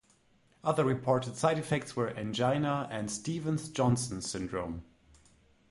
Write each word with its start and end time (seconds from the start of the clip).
Other 0.63 0.83
reported 0.83 1.37
side-effects 1.37 1.95
were 1.95 2.09
angina 2.17 2.87
and 2.89 3.11
Stevens-Johnson 3.11 4.23
syndrome. 4.23 4.83